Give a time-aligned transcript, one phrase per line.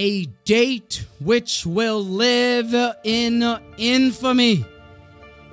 [0.00, 3.42] a date which will live in
[3.76, 4.64] infamy.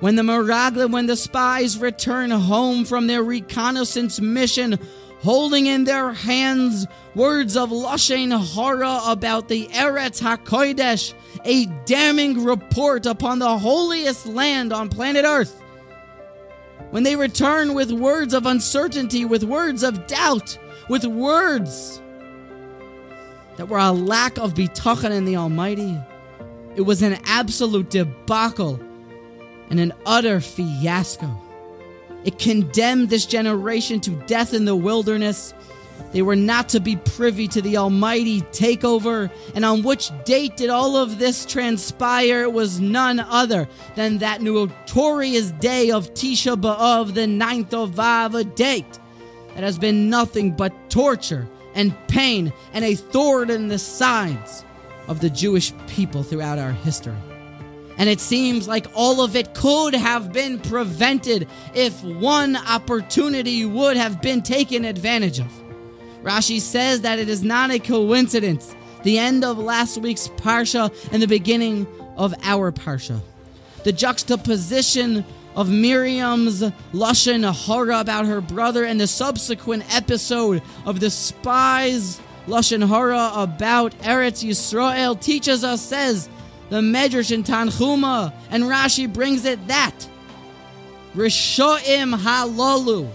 [0.00, 4.78] When the Meraglim, when the spies return home from their reconnaissance mission,
[5.20, 11.12] holding in their hands words of Lashon Hara about the Eretz HaKodesh,
[11.44, 15.60] a damning report upon the holiest land on planet Earth.
[16.88, 20.56] When they return with words of uncertainty, with words of doubt,
[20.88, 22.00] with words
[23.58, 25.98] that were a lack of bitachon in the Almighty,
[26.76, 28.80] it was an absolute debacle
[29.68, 31.28] and an utter fiasco.
[32.24, 35.54] It condemned this generation to death in the wilderness.
[36.12, 39.30] They were not to be privy to the almighty takeover.
[39.56, 42.42] And on which date did all of this transpire?
[42.42, 48.36] It was none other than that notorious day of Tisha B'Av, the ninth of Av,
[48.36, 48.98] a date
[49.54, 54.64] that has been nothing but torture and pain and a thorn in the sides
[55.06, 57.14] of the Jewish people throughout our history.
[57.96, 63.96] And it seems like all of it could have been prevented if one opportunity would
[63.96, 65.50] have been taken advantage of.
[66.22, 68.74] Rashi says that it is not a coincidence.
[69.04, 73.20] The end of last week's Parsha and the beginning of our Parsha.
[73.84, 75.24] The juxtaposition
[75.58, 82.86] of Miriam's Lashon Hara about her brother and the subsequent episode of the spies Lashon
[82.86, 86.28] Hara about Eretz Yisrael teaches us, says,
[86.70, 90.08] the Medrash in Tanchuma, and Rashi brings it that
[91.16, 93.10] Rishoim Halalu,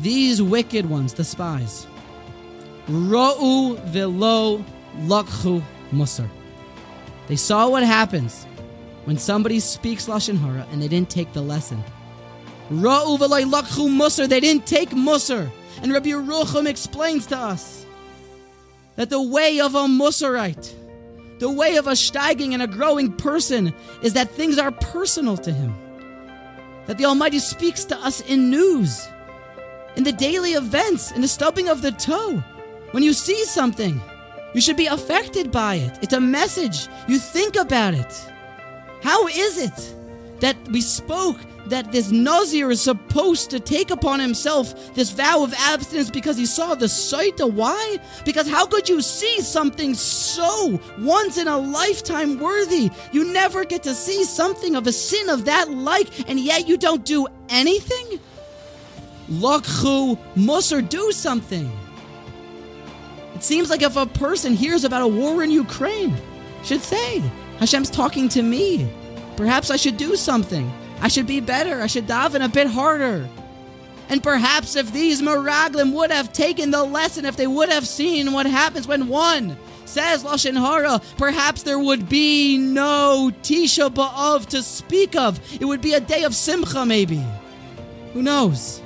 [0.00, 1.86] these wicked ones, the spies,
[2.88, 4.64] Ra'u velo
[5.00, 6.30] lakhu musar.
[7.26, 8.46] They saw what happens
[9.06, 11.82] when somebody speaks lashon hara and they didn't take the lesson.
[12.70, 14.28] Ra'u velo lakhu musar.
[14.28, 15.50] They didn't take musar,
[15.82, 17.86] and Rabbi Yerucham explains to us
[18.96, 20.74] that the way of a musarite
[21.38, 25.52] the way of a steiging and a growing person is that things are personal to
[25.52, 25.74] him.
[26.86, 29.06] That the Almighty speaks to us in news,
[29.96, 32.42] in the daily events, in the stubbing of the toe.
[32.92, 34.00] When you see something,
[34.54, 35.98] you should be affected by it.
[36.00, 36.88] It's a message.
[37.06, 38.32] You think about it.
[39.06, 39.94] How is it
[40.40, 41.36] that we spoke
[41.68, 46.44] that this Nazir is supposed to take upon himself this vow of abstinence because he
[46.44, 47.40] saw the sight.
[47.40, 47.98] Of why?
[48.24, 52.90] Because how could you see something so once in a lifetime worthy?
[53.12, 56.76] You never get to see something of a sin of that like, and yet you
[56.76, 58.18] don't do anything?
[59.30, 61.70] Lakhu Musar, do something.
[63.36, 66.16] It seems like if a person hears about a war in Ukraine,
[66.64, 67.22] should say,
[67.58, 68.90] Hashem's talking to me.
[69.36, 70.70] Perhaps I should do something.
[71.00, 71.80] I should be better.
[71.80, 73.28] I should daven a bit harder.
[74.08, 78.32] And perhaps if these Meraglim would have taken the lesson, if they would have seen
[78.32, 84.62] what happens when one says Lashon Hara, perhaps there would be no Tisha B'Av to
[84.62, 85.40] speak of.
[85.60, 87.24] It would be a day of Simcha, maybe.
[88.12, 88.80] Who knows?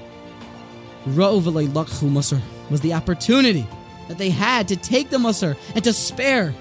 [1.07, 3.67] Ra'uvalei Musar was the opportunity
[4.09, 6.55] that they had to take the Musar and to spare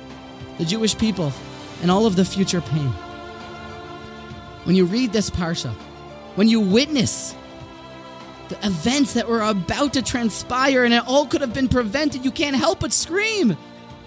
[0.58, 1.32] the Jewish people
[1.82, 2.94] and all of the future pain
[4.70, 5.72] when you read this parsha,
[6.36, 7.34] when you witness
[8.50, 12.30] the events that were about to transpire and it all could have been prevented, you
[12.30, 13.58] can't help but scream.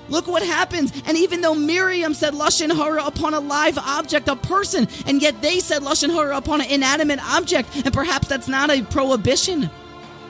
[0.09, 0.93] Look what happens.
[1.07, 5.43] And even though Miriam said Lashon Hara upon a live object, a person, and yet
[5.43, 9.71] they said Lashon Hara upon an inanimate object, and perhaps that's not a prohibition.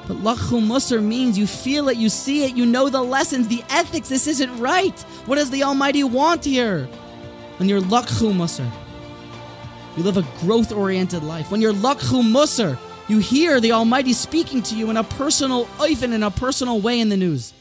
[0.08, 3.62] But Lakhu Musar means you feel it, you see it, you know the lessons, the
[3.68, 4.08] ethics.
[4.08, 4.98] This isn't right.
[5.26, 6.88] What does the Almighty want here?
[7.58, 8.70] When you're Lakhu Musar.
[9.96, 11.50] You live a growth oriented life.
[11.50, 16.12] When you're Lakhu Musar, you hear the Almighty speaking to you in a personal, even
[16.12, 17.52] in a personal way in the news.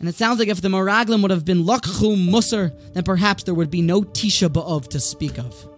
[0.00, 3.54] And it sounds like if the Meraglim would have been Lakhu Musar, then perhaps there
[3.54, 5.75] would be no Tisha B'Av to speak of.